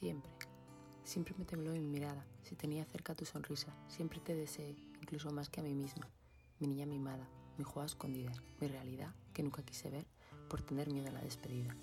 Siempre. 0.00 0.32
Siempre 1.04 1.34
me 1.36 1.44
tembló 1.44 1.72
mi 1.72 1.86
mirada. 1.86 2.24
Si 2.42 2.54
tenía 2.54 2.86
cerca 2.86 3.14
tu 3.14 3.26
sonrisa, 3.26 3.76
siempre 3.86 4.18
te 4.18 4.34
deseé, 4.34 4.74
incluso 5.02 5.30
más 5.30 5.50
que 5.50 5.60
a 5.60 5.62
mí 5.62 5.74
misma. 5.74 6.08
Mi 6.58 6.68
niña 6.68 6.86
mimada, 6.86 7.28
mi 7.58 7.64
juego 7.64 7.82
a 7.82 7.86
escondidas, 7.86 8.40
mi 8.60 8.68
realidad 8.68 9.14
que 9.34 9.42
nunca 9.42 9.62
quise 9.62 9.90
ver 9.90 10.06
por 10.48 10.62
tener 10.62 10.90
miedo 10.90 11.08
a 11.08 11.12
la 11.12 11.20
despedida. 11.20 11.76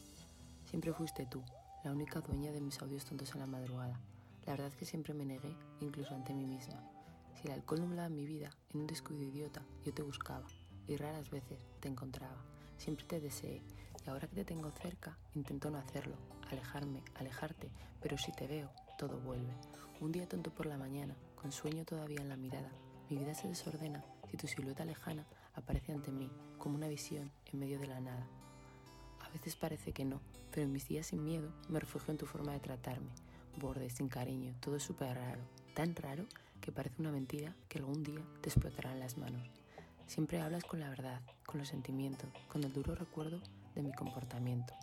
Siempre 0.66 0.94
fuiste 0.94 1.28
tú, 1.28 1.44
la 1.84 1.92
única 1.92 2.20
dueña 2.22 2.52
de 2.52 2.60
mis 2.60 2.82
audios 2.82 3.06
tontos 3.06 3.36
en 3.36 3.42
la 3.42 3.46
madrugada. 3.46 4.00
La 4.48 4.54
verdad 4.54 4.70
es 4.70 4.76
que 4.76 4.86
siempre 4.86 5.14
me 5.14 5.24
negué, 5.24 5.56
incluso 5.80 6.16
ante 6.16 6.34
mí 6.34 6.48
misma. 6.48 6.82
Si 7.36 7.48
el 7.48 7.54
alcohol 7.54 7.82
nublaba 7.82 8.10
mi 8.10 8.26
vida, 8.26 8.50
en 8.74 8.80
un 8.82 8.88
descuido 8.88 9.22
idiota, 9.22 9.64
yo 9.86 9.94
te 9.94 10.02
buscaba 10.02 10.48
y 10.88 10.98
raras 10.98 11.30
veces 11.30 11.60
te 11.82 11.88
encontraba. 11.88 12.44
Siempre 12.80 13.06
te 13.06 13.20
deseé 13.20 13.62
ahora 14.08 14.28
que 14.28 14.36
te 14.36 14.46
tengo 14.46 14.72
cerca, 14.72 15.18
intento 15.36 15.70
no 15.70 15.78
hacerlo, 15.78 16.16
alejarme, 16.50 17.04
alejarte, 17.16 17.70
pero 18.02 18.18
si 18.18 18.32
te 18.32 18.48
veo, 18.48 18.70
todo 18.98 19.20
vuelve. 19.20 19.54
Un 20.00 20.12
día 20.12 20.28
tonto 20.28 20.52
por 20.52 20.66
la 20.66 20.78
mañana, 20.78 21.16
con 21.36 21.52
sueño 21.52 21.86
todavía 21.86 22.22
en 22.22 22.30
la 22.30 22.38
mirada, 22.38 22.72
mi 23.10 23.18
vida 23.18 23.34
se 23.34 23.48
desordena 23.48 24.04
si 24.30 24.38
tu 24.38 24.48
silueta 24.48 24.86
lejana 24.86 25.26
aparece 25.56 25.92
ante 25.92 26.12
mí 26.12 26.30
como 26.58 26.76
una 26.76 26.88
visión 26.88 27.32
en 27.46 27.60
medio 27.60 27.80
de 27.80 27.88
la 27.88 28.00
nada. 28.00 28.28
A 29.22 29.30
veces 29.30 29.56
parece 29.56 29.94
que 29.94 30.06
no, 30.06 30.22
pero 30.52 30.66
en 30.66 30.72
mis 30.72 30.88
días 30.88 31.08
sin 31.08 31.24
miedo 31.24 31.52
me 31.70 31.80
refugio 31.80 32.12
en 32.12 32.18
tu 32.18 32.26
forma 32.26 32.54
de 32.54 32.60
tratarme. 32.60 33.12
Borde, 33.58 33.90
sin 33.90 34.08
cariño, 34.08 34.54
todo 34.60 34.80
súper 34.80 35.16
raro, 35.16 35.42
tan 35.74 35.96
raro 35.96 36.26
que 36.62 36.72
parece 36.72 37.02
una 37.02 37.12
mentira 37.12 37.56
que 37.70 37.80
algún 37.80 38.04
día 38.04 38.22
te 38.42 38.50
explotará 38.50 38.92
en 38.92 39.00
las 39.00 39.18
manos. 39.18 39.50
Siempre 40.06 40.42
hablas 40.42 40.64
con 40.64 40.80
la 40.80 40.90
verdad, 40.90 41.22
con 41.46 41.60
los 41.60 41.70
sentimientos, 41.70 42.30
con 42.48 42.64
el 42.64 42.72
duro 42.72 42.96
recuerdo 42.96 43.42
mi 43.82 43.92
comportamiento. 43.94 44.74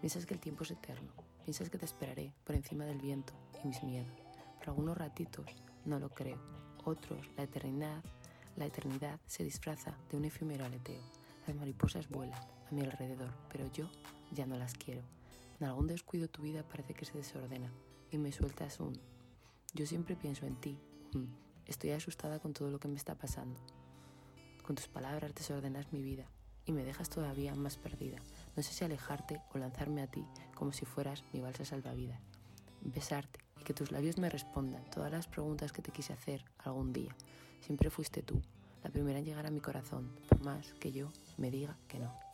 Piensas 0.00 0.26
que 0.26 0.34
el 0.34 0.40
tiempo 0.40 0.64
es 0.64 0.70
eterno, 0.72 1.12
piensas 1.44 1.70
que 1.70 1.78
te 1.78 1.84
esperaré 1.84 2.32
por 2.44 2.54
encima 2.54 2.84
del 2.84 3.00
viento 3.00 3.32
y 3.62 3.66
mis 3.66 3.82
miedos. 3.82 4.12
Pero 4.58 4.72
algunos 4.72 4.96
ratitos 4.96 5.46
no 5.84 5.98
lo 5.98 6.10
creo, 6.10 6.38
otros 6.84 7.28
la 7.36 7.44
eternidad, 7.44 8.02
la 8.56 8.66
eternidad 8.66 9.20
se 9.26 9.44
disfraza 9.44 9.96
de 10.10 10.16
un 10.16 10.24
efímero 10.24 10.64
aleteo. 10.64 11.02
Las 11.46 11.56
mariposas 11.56 12.08
vuelan 12.08 12.40
a 12.40 12.72
mi 12.72 12.82
alrededor, 12.82 13.32
pero 13.50 13.70
yo 13.72 13.88
ya 14.32 14.46
no 14.46 14.56
las 14.56 14.74
quiero. 14.74 15.02
En 15.60 15.66
algún 15.66 15.86
descuido 15.86 16.28
tu 16.28 16.42
vida 16.42 16.62
parece 16.62 16.94
que 16.94 17.04
se 17.04 17.18
desordena 17.18 17.72
y 18.10 18.18
me 18.18 18.32
sueltas 18.32 18.80
un 18.80 18.98
yo 19.74 19.86
siempre 19.86 20.16
pienso 20.16 20.44
en 20.44 20.56
ti. 20.56 20.78
Estoy 21.66 21.92
asustada 21.92 22.40
con 22.40 22.52
todo 22.52 22.70
lo 22.70 22.78
que 22.78 22.88
me 22.88 22.96
está 22.96 23.14
pasando. 23.14 23.58
Con 24.62 24.76
tus 24.76 24.86
palabras 24.86 25.34
desordenas 25.34 25.92
mi 25.92 26.02
vida 26.02 26.26
y 26.66 26.72
me 26.72 26.84
dejas 26.84 27.10
todavía 27.10 27.54
más 27.54 27.76
perdida. 27.76 28.18
No 28.56 28.62
sé 28.62 28.72
si 28.72 28.84
alejarte 28.84 29.40
o 29.52 29.58
lanzarme 29.58 30.02
a 30.02 30.06
ti 30.06 30.24
como 30.54 30.72
si 30.72 30.84
fueras 30.84 31.24
mi 31.32 31.40
balsa 31.40 31.64
salvavidas. 31.64 32.20
Besarte 32.82 33.40
y 33.60 33.64
que 33.64 33.74
tus 33.74 33.92
labios 33.92 34.18
me 34.18 34.30
respondan 34.30 34.84
todas 34.90 35.10
las 35.10 35.26
preguntas 35.26 35.72
que 35.72 35.82
te 35.82 35.92
quise 35.92 36.12
hacer 36.12 36.44
algún 36.58 36.92
día. 36.92 37.14
Siempre 37.60 37.90
fuiste 37.90 38.22
tú, 38.22 38.40
la 38.82 38.90
primera 38.90 39.18
en 39.18 39.24
llegar 39.24 39.46
a 39.46 39.50
mi 39.50 39.60
corazón, 39.60 40.10
por 40.28 40.40
más 40.42 40.74
que 40.74 40.92
yo 40.92 41.12
me 41.36 41.50
diga 41.50 41.76
que 41.88 41.98
no. 41.98 42.22